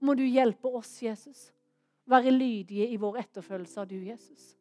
[0.00, 1.50] Må du hjelpe oss, Jesus,
[2.08, 4.54] være lydige i vår etterfølgelse av du, Jesus.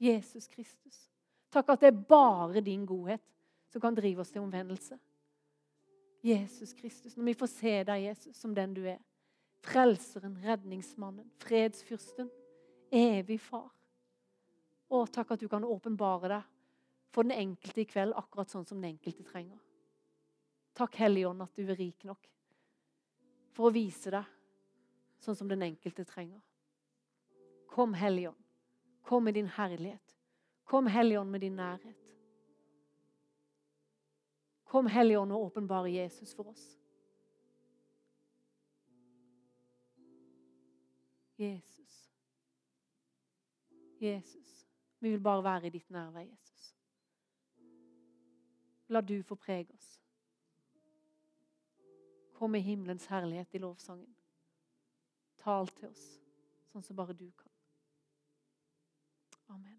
[0.00, 1.04] Jesus Kristus.
[1.52, 3.22] Takk at det er bare din godhet
[3.68, 4.98] som kan drive oss til omvendelse.
[6.24, 8.98] Jesus Kristus, når vi får se deg, Jesus, som den du er.
[9.62, 12.30] Frelseren, redningsmannen, fredsfyrsten,
[12.94, 13.70] evig far.
[14.88, 16.54] Å, takk at du kan åpenbare deg
[17.12, 19.58] for den enkelte i kveld, akkurat sånn som den enkelte trenger.
[20.78, 22.28] Takk, Hellige Ånd, at du er rik nok
[23.58, 24.26] for å vise deg
[25.18, 26.38] sånn som den enkelte trenger.
[27.68, 28.38] Kom, Helligånd.
[29.02, 30.14] Kom med din herlighet.
[30.64, 32.07] Kom, Helligånd, med din nærhet.
[34.68, 36.78] Kom, Helligånd, og åpenbare Jesus for oss.
[41.38, 42.10] Jesus.
[44.00, 44.66] Jesus.
[45.00, 46.76] Vi vil bare være i ditt nærvær, Jesus.
[48.88, 50.00] La du få prege oss.
[52.32, 54.14] Kom med himmelens herlighet i lovsangen.
[55.38, 56.06] Tal til oss
[56.68, 57.52] sånn som bare du kan.
[59.48, 59.77] Amen.